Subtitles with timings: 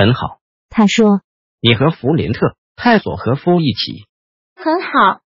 [0.00, 0.40] 很好，
[0.70, 1.20] 他说
[1.60, 4.06] 你和弗林特·泰索和夫一起。
[4.56, 5.20] 很好，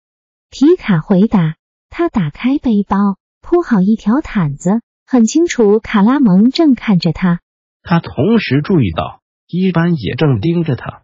[0.49, 1.58] 皮卡回答。
[1.91, 2.98] 他打开背包，
[3.40, 7.41] 铺好一条毯子，很清楚卡拉蒙正看着他。
[7.84, 11.04] 他同时注意到伊班也正盯着他。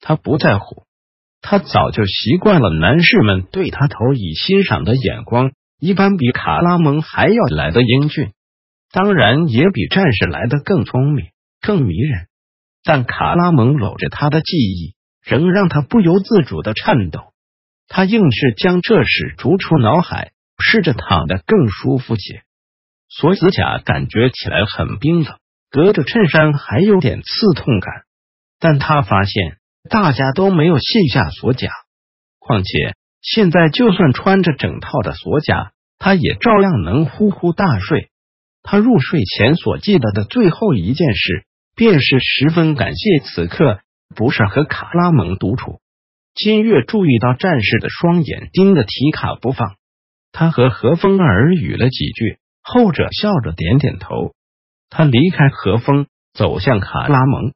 [0.00, 0.86] 他不在乎，
[1.42, 5.52] 他早就习惯了男士们对他投以欣赏的眼光。
[5.78, 8.32] 一般比卡拉蒙还要来的英俊，
[8.90, 11.26] 当然也比战士来的更聪明、
[11.60, 12.28] 更迷人。
[12.84, 17.32] 但卡拉蒙搂着他的记忆，仍让他不由自主的颤抖。
[17.88, 22.42] 他硬是将这事逐出脑海，试着躺得更舒服些。
[23.08, 25.36] 锁子甲感觉起来很冰冷，
[25.70, 28.04] 隔着衬衫还有点刺痛感。
[28.58, 29.58] 但他发现
[29.90, 31.68] 大家都没有卸下锁甲，
[32.38, 38.10] 况且现在就算穿着整套的锁甲，他也照样能呼呼大睡。
[38.62, 41.44] 他入睡前所记得的最后一件事。
[41.74, 43.80] 便是十分感谢此刻
[44.14, 45.80] 不是和卡拉蒙独处。
[46.34, 49.76] 金月注意到战士的双眼盯着提卡不放，
[50.32, 54.34] 他和何风耳语了几句，后者笑着点点头。
[54.88, 57.52] 他离开何风，走向卡拉蒙，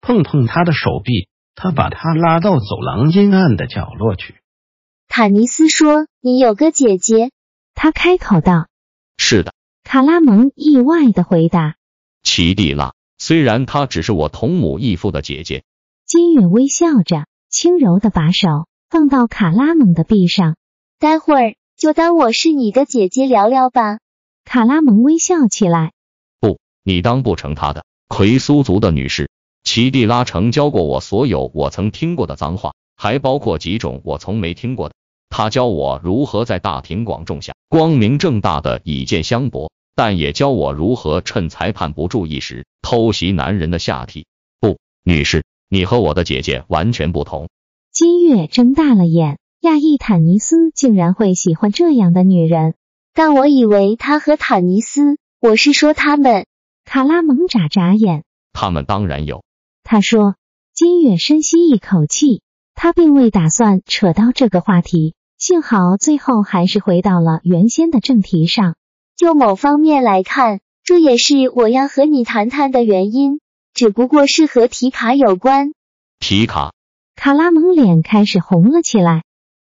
[0.00, 4.36] 碰碰他的手臂，他把他拉到走廊阴暗的角落去。
[5.08, 7.30] 坦尼斯说：“你有个姐姐。”
[7.74, 8.68] 他开口道
[9.18, 9.52] ：“是的。”
[9.84, 11.76] 卡拉蒙意外的回答
[12.24, 12.94] ：“奇蒂拉。”
[13.26, 15.64] 虽然她只是我同母异父的姐姐，
[16.04, 20.56] 金月微笑着，轻柔的把手放到卡拉蒙的臂上。
[20.98, 23.98] 待会儿就当我是你的姐姐聊聊吧。
[24.44, 25.92] 卡拉蒙微笑起来。
[26.38, 27.86] 不，你当不成她的。
[28.08, 29.30] 奎苏族的女士
[29.62, 34.94] 奇蒂拉曾教过我所有我曾听过的脏话，还包括几种我从没听过的。
[35.30, 39.72] 她教我如何在大庭广众下光明正大的以剑相搏。
[39.94, 44.26] 但也教我如何趁裁判不注意时偷袭男人的下体。
[44.60, 47.48] 不，女士，你和我的姐姐完全不同。
[47.92, 52.74] 金月睁大了眼，亚裔坦尼斯竟然会喜欢这样的女人。
[53.12, 56.46] 但我以为他和坦尼斯，我是说他们。
[56.84, 59.44] 卡拉蒙眨眨眼，他们当然有。
[59.82, 60.34] 他说。
[60.76, 62.42] 金月深吸一口气，
[62.74, 68.74] 他并未打算扯到这个话题，幸好最后还是回到了原先的正题上。
[69.16, 73.40] 就某方面来看，这也是我要和你谈谈的原因，
[73.72, 75.72] 只不过是和提卡有关。
[76.18, 76.72] 提卡，
[77.14, 79.22] 卡拉蒙脸开始红了起来。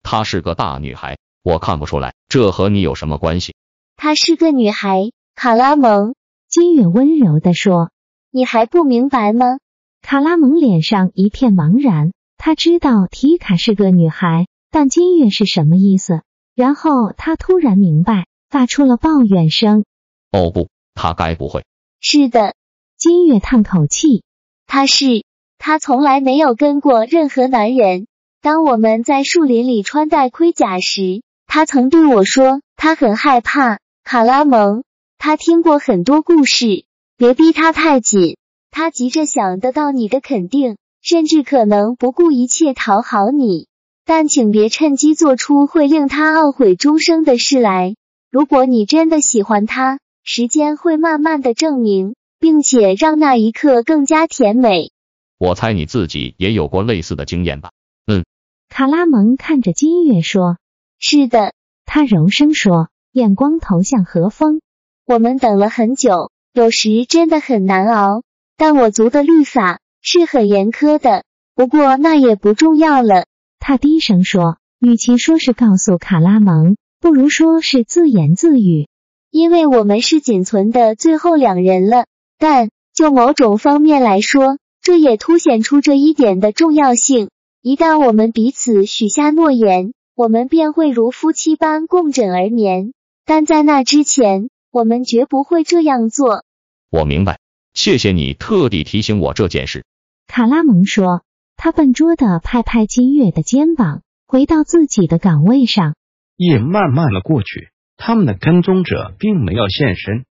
[0.03, 3.55] 她是个大女孩，我看不出来，这和你有什么关系？
[3.97, 6.15] 她是个女孩，卡拉蒙。
[6.49, 7.91] 金月温柔的说
[8.31, 9.59] ：“你还不明白吗？”
[10.03, 16.23] 卡拉蒙脸上一片茫然，他知道提卡是个女孩，但金月是什么意思？
[16.55, 18.27] 然后他突然明白。
[18.55, 19.85] 发出了抱怨声。
[20.31, 21.65] 哦不，他该不会
[21.99, 22.55] 是的。
[22.97, 24.23] 金月叹口气。
[24.69, 25.25] 他是，
[25.59, 28.07] 他从来没有跟过任何男人。
[28.41, 34.85] 当我们在树林里穿戴盔甲时，他曾对我说，他很害怕卡拉蒙。
[35.19, 36.85] 他听过很多故事。
[37.17, 38.37] 别逼他太紧，
[38.71, 43.67] 他急着想得到你的肯定，甚至可能不顾一切讨好你。
[44.05, 47.97] 但请别趁机做出会令他懊悔终生的事来。
[48.35, 54.91] 如果你真的喜欢他，时间会慢慢的证明，并且让那一刻更加甜美。
[55.39, 57.71] 我猜你自己也有过类似的经验吧？
[58.09, 58.25] 嗯。
[58.69, 60.59] 卡拉蒙看着金月说
[60.99, 61.53] ：“是的。”
[61.87, 64.61] 他柔声说，眼光投向何风。
[65.07, 68.25] 我们等了很久，有时真的很难熬。
[68.57, 71.23] 但我族的律法是很严苛的，
[71.55, 73.27] 不过那也不重要了。
[73.61, 76.75] 他低声说，与其说是告诉卡拉蒙。
[77.05, 78.89] 不如说是自言自语，
[79.31, 82.07] 因为我们是仅存的最后两人了。
[82.39, 87.29] 但就某种方面来说，这也凸显出这一点的重要性。
[87.61, 92.95] 一旦我们彼此许下诺言，我们便会如夫妻般共枕而眠。
[93.27, 96.43] 但在那之前，我们绝不会这样做。
[96.91, 97.39] 我明白，
[97.75, 99.85] 谢谢你特地提醒我这件事。
[100.27, 101.21] 卡拉蒙说，
[101.59, 105.95] 他笨拙的拍拍金月的肩膀，回到自己的岗位上。
[106.37, 110.25] 夜慢慢的过去，他们的跟踪者并没有现身。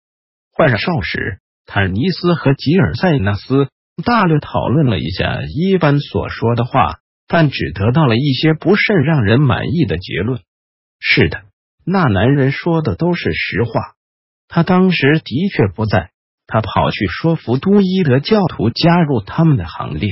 [0.52, 3.70] 换上哨时，坦尼斯和吉尔塞纳斯
[4.06, 10.42] 大略讨论了一下伊班所说的话，但只得到了一些不甚让人满意的结论。
[11.00, 11.44] 是的，
[11.86, 13.72] 那男人说的都是实话。
[14.48, 16.12] 他当时的确不在，
[16.46, 20.10] 他跑去说服都伊德教徒加入他们的行列。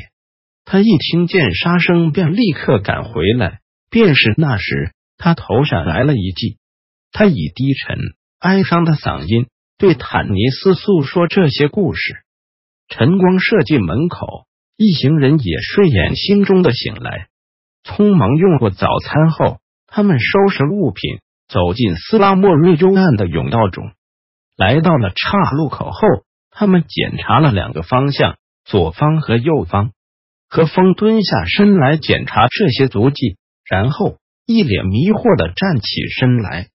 [0.63, 3.59] 他一听见杀声，便立刻赶回来。
[3.89, 6.57] 便是那时，他头上来了一记。
[7.11, 7.97] 他以低沉
[8.39, 9.47] 哀伤的嗓音
[9.77, 12.15] 对坦尼斯诉说这些故事。
[12.87, 14.47] 晨光射进门口，
[14.77, 17.27] 一行人也睡眼惺忪的醒来，
[17.83, 23.91] 匆忙用过早餐后，他们收拾物品，走进斯拉莫瑞幽暗的甬道中。
[24.57, 26.01] 来到了岔路口后，
[26.49, 29.91] 他们检查了两个方向，左方和右方。
[30.49, 33.37] 何风蹲下身来检查这些足迹，
[33.69, 36.69] 然后一脸迷惑的站起身来。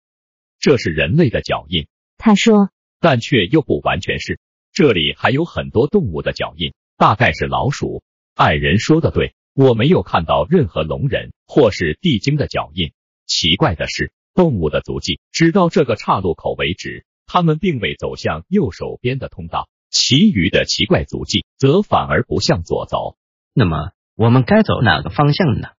[0.59, 1.87] 这是人类的脚印，
[2.17, 2.69] 他说，
[2.99, 4.39] 但却又不完全是。
[4.71, 8.01] 这里还有很多动物的脚印，大概是老鼠。
[8.33, 12.93] 爱人说的对，我没有看到任何龙人或是地精的脚印。
[13.27, 23.17] 奇怪的是，动物的足迹直到这个岔路口为止，他们并未走向右手边的通道，其余的奇怪足迹则反而不向左走。
[23.53, 25.69] 那么我们该走哪个方向呢？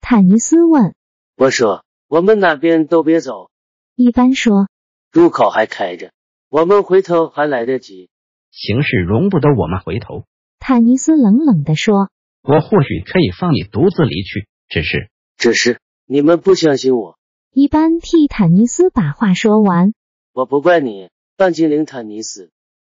[0.00, 0.94] 坦尼斯问。
[1.36, 3.50] 我说，我们哪边都别走。
[3.96, 4.68] 一般说，
[5.10, 6.12] 入口还开着，
[6.48, 8.08] 我们回头还来得及。
[8.52, 10.24] 形势容不得我们回头。
[10.60, 12.08] 坦尼斯冷冷地说。
[12.42, 17.18] 我或许可以放你独自离去，只是，只是你们不相信我。
[17.50, 19.92] 一般替坦尼斯把话说完。
[20.32, 22.52] 我不怪你，半精灵坦尼斯。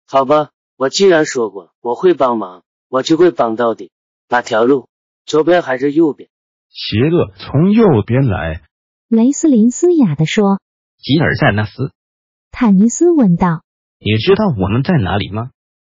[0.07, 3.91] 好吧，我既然说过我会帮忙，我就会帮到底。
[4.27, 4.89] 哪条路？
[5.25, 6.29] 左边还是右边？
[6.75, 8.61] 邪恶从右边来。
[9.07, 10.59] 雷斯林嘶哑的说。
[10.97, 11.93] 吉尔塞纳斯。
[12.51, 13.63] 坦尼斯问道。
[13.97, 15.51] 你知道我们在哪里吗？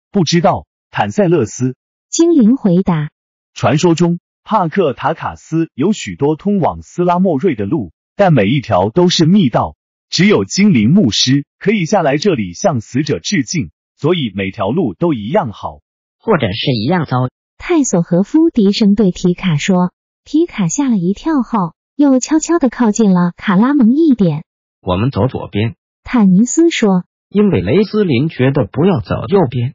[0.10, 0.66] 不知道。
[0.90, 1.76] 坦塞勒斯。
[2.08, 3.10] 精灵回答。
[3.54, 9.76] 传说中，帕克塔卡斯有许多通往斯拉莫瑞的路，但每一条都是密道。
[10.10, 15.81] 只有精灵牧师可以下来这里向死者致敬，所以每条路都一样好，
[16.20, 17.28] 或者是一样糟。
[17.58, 19.92] 泰索和夫低声对提卡说
[20.31, 24.44] ：“提卡吓了一跳后，又悄悄的靠近了卡拉蒙一点。
[24.80, 25.74] 我们走左边。”
[26.06, 27.04] 坦尼斯说
[27.34, 29.74] ：“因为雷斯林觉得不要走右边。”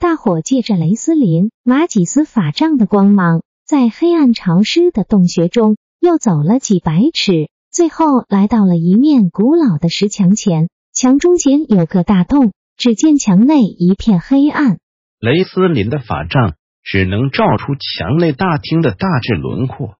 [0.00, 10.70] 大伙借着雷斯林马吉斯法杖的光芒，在黑暗潮湿的洞穴中又走了几百尺，最后来到了一面古老的石墙前。
[10.94, 14.78] 墙中间有个大洞，只见墙内一片黑暗。
[15.20, 16.54] 雷斯林的法杖。
[16.82, 19.96] 只能照出墙内大厅的大致轮廓。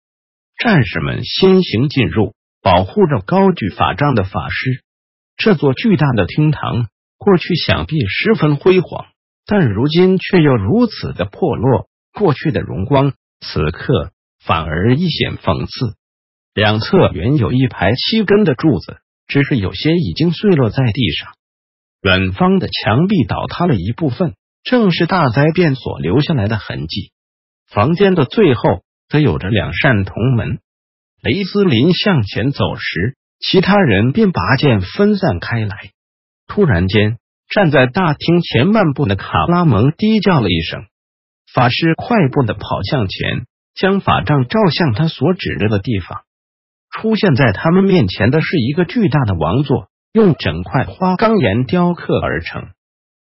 [0.59, 4.83] 战士们先行进入，保护着高举法杖的法师。
[5.37, 6.89] 这座巨大的厅堂
[7.19, 9.07] 过去想必十分辉煌，
[9.47, 11.89] 但如今却又如此的破落。
[12.13, 14.13] 过去的荣光，此刻
[14.45, 15.97] 反而一显讽刺。
[16.55, 21.33] 两侧原有一排七根的柱子，只是有些已经碎落在地上。
[22.03, 24.35] 远方的墙壁倒塌了一部分。
[24.65, 27.13] 正是大灾变所留下来的痕迹。
[27.69, 30.61] 房间的最后则有着两扇铜门。
[31.23, 35.77] 雷斯林向前走时，其他人便拔剑分散开来。
[36.49, 40.85] 突然间，站在大厅前半部的卡拉蒙低叫了一声。
[41.53, 46.23] 法师快步的跑向前，将法杖照向他所指着的地方。
[46.91, 52.69] 出现在他们面前的是一个巨大的王座，用整块花岗岩雕刻而成。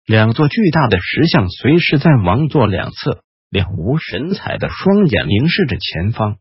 [0.06, 6.36] 两座巨大的石像随时在王座两侧，两无神采的双眼凝视着前方。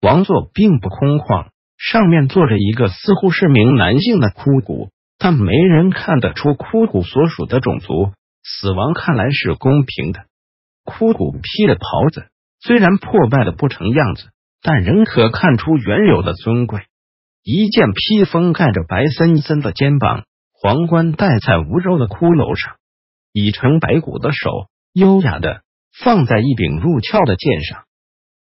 [0.00, 4.88] 王座并不空旷，上面坐着一个似乎是名男性的枯骨，
[5.18, 8.12] 但没人看得出枯骨所属的种族。
[8.42, 10.20] 死亡看来是公平的。
[10.82, 12.28] 枯骨披着袍子，
[12.60, 14.30] 虽然破败的不成样子，
[14.62, 16.80] 但仍可看出原有的尊贵。
[17.44, 22.76] 一件披风盖着白森森的肩膀，皇冠戴在无肉的骷髅上。
[23.32, 25.62] 已成白骨的手，优雅的
[25.92, 27.84] 放在一柄入鞘的剑上。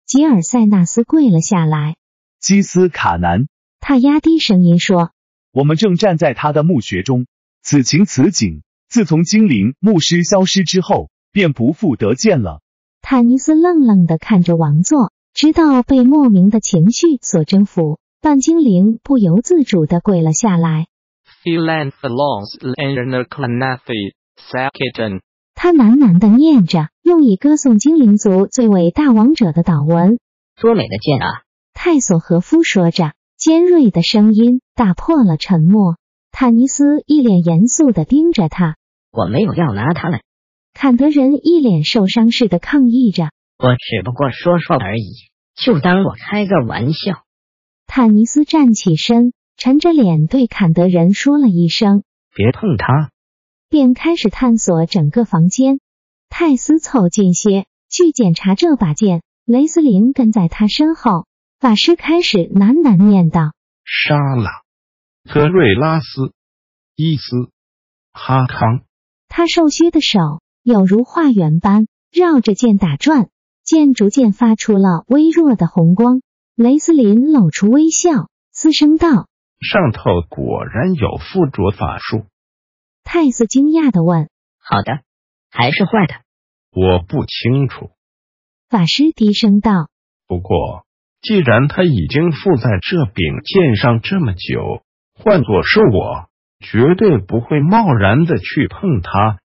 [0.06, 1.96] 吉尔塞纳斯跪了下来。
[2.40, 3.48] 基斯卡南，
[3.80, 5.12] 他压低声音说
[5.52, 7.26] ：“我们正站在他的墓穴中，
[7.62, 12.62] 此情此景，自从精灵牧师消失之后，便不复得见了。”
[13.02, 20.88] 坦尼斯愣愣的看着王座，直到被莫名的情绪所征服，半精灵不由自主的跪了下来。
[25.54, 30.20] 他喃喃的念着，用以歌颂精灵族最伟大王者的祷文。
[30.62, 31.42] 多美的剑啊！
[31.74, 35.98] 泰索和夫说着，尖锐的声音打破了沉默。
[36.32, 38.76] 坦尼斯一脸严肃的盯着他。
[39.12, 40.22] 我没有要拿它们，
[40.74, 43.32] 坎德人一脸受伤似的抗议着。
[43.58, 45.12] 我只不过说说而已，
[45.56, 47.24] 就当我开个玩笑。
[47.88, 52.04] 坦尼斯站起身，沉着脸对坎德人说了一声
[52.36, 53.10] 别碰他。”
[53.70, 55.80] 便开始探索整个房间。
[56.30, 61.26] 泰斯凑近些去检查这把剑，雷斯林跟在他身后。
[61.60, 64.50] 法师开始喃喃念道：“杀了
[65.24, 66.32] 特瑞拉斯、
[66.96, 67.50] 伊斯、
[68.14, 68.82] 哈康。”
[69.28, 70.20] 他瘦削的手
[70.62, 73.30] 有如画圆般绕着剑打转，
[73.64, 76.22] 剑逐渐发出了微弱的红光。
[76.56, 79.28] 雷斯林露出微笑，嘶声道
[79.60, 82.26] ：“上头果然有附着法术。”
[83.10, 84.28] 泰斯惊讶的问
[84.60, 85.00] ：“好的，
[85.50, 86.16] 还是坏的？”
[86.76, 87.92] 我不清楚。
[88.68, 89.88] 法师低声道
[90.28, 90.84] ：“不过，
[91.22, 94.84] 既然他已经附在这柄剑上这么久，
[95.16, 96.28] 换作是我，
[96.60, 99.40] 绝对不会贸然的去碰它。”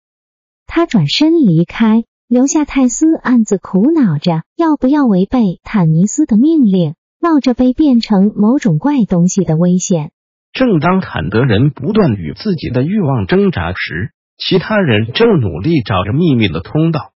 [0.66, 10.12] 他转身离开，留下泰斯暗自苦恼着要不要违背坦尼斯的命令，冒着被变成某种怪东西的危险。
[10.52, 17.12] 正当坎德人不断与自己的欲望挣扎时，其他人正努力找着秘密的通道。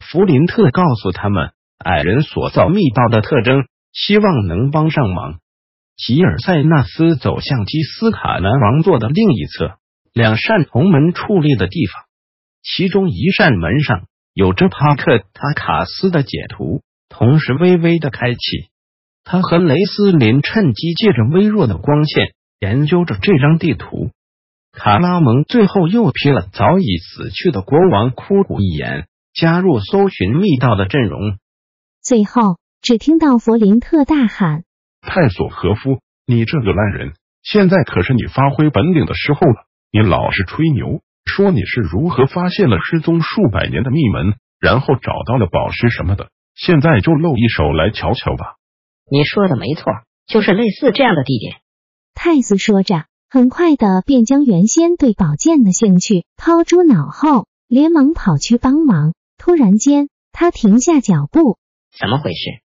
[0.00, 5.38] 弗林特告诉他们矮人所造密道的特征，希望能帮上忙。
[5.96, 9.74] 吉尔塞纳斯走向基斯卡南王座的另一侧，
[10.12, 12.02] 两扇铜门矗立的地方，
[12.62, 18.38] 其中一扇门上有着帕克塔卡斯的解图，同时微微的开启。
[19.22, 22.34] 他和雷斯林趁机借着微弱的光线。
[22.62, 24.12] 研究着这张地图，
[24.70, 31.38] 卡拉蒙最后又瞥了早已死去的国王枯骨一眼，加入搜寻密道的阵容。
[32.00, 34.62] 最后，只听到弗林特大喊
[35.02, 37.14] ：“泰索和夫，你这个烂人！
[37.42, 39.66] 现在可是你发挥本领的时候了！
[39.90, 46.30] 你老是吹牛，说你是如何发现了失踪数百年的密门，然后找到了宝石什么的。
[46.54, 48.54] 现在就露一手来瞧瞧吧！”
[49.10, 49.84] 你说的没错，
[50.28, 51.56] 就是类似这样的地点。
[52.14, 59.14] 泰斯说着，很快的便将原先对宝剑的兴趣抛诸脑后，连忙跑去帮忙。
[59.38, 61.58] 突然间，他停下脚步。
[61.98, 62.62] 怎么回事？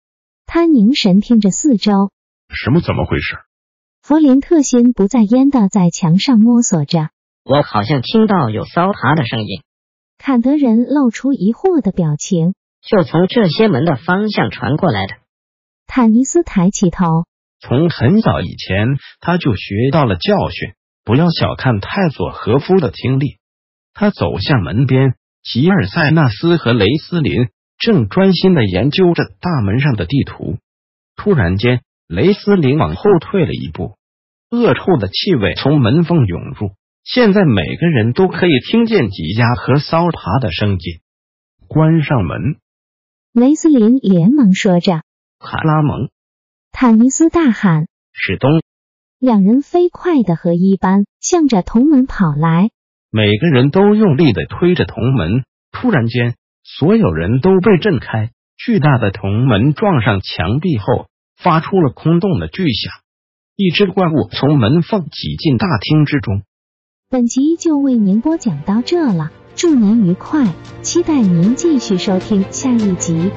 [0.46, 2.10] 他凝神听着四周。
[2.48, 2.80] 什么？
[2.80, 3.36] 怎么回事？
[4.02, 7.10] 弗林特心不在焉的在墙上摸索着。
[7.44, 9.62] 我好像听到有骚爬的声音。
[10.18, 12.54] 坎德人露出疑惑的表情。
[12.80, 15.14] 就从这些门的方向传过来的。
[15.86, 17.24] 坦尼斯抬起头。
[17.62, 23.38] 从很早以前，他就学到了教训，不要小看泰佐和夫的听力。
[23.94, 25.14] 他走向门边，
[25.44, 30.58] 吉尔塞纳斯和雷斯林正专心的研究着大门上的地图。
[31.14, 33.96] 突然间，雷斯林往后退了一步，
[34.50, 36.72] 恶臭的气味从门缝涌入。
[37.04, 41.00] 现在每个人都可以听见挤压和骚爬的声音。
[41.68, 42.56] 关上门！
[43.32, 45.02] 雷斯林连忙说着。
[45.38, 46.10] 卡拉蒙。
[46.72, 48.50] 坦尼斯大喊：“史东！”
[49.20, 52.70] 两人飞快的和一般向着铜门跑来，
[53.10, 55.44] 每个人都用力的推着铜门。
[55.70, 62.92] 突然间，所有人都被震开，巨大的铜门撞上墙壁后，发出了空洞的巨响。
[63.54, 66.42] 一只怪物从门缝挤进大厅之中。
[67.08, 73.30] 本集就为您播讲到这了，祝您愉快，期待您继续收听下一集。